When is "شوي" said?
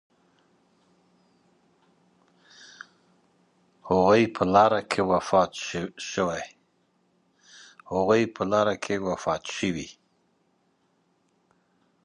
9.53-9.89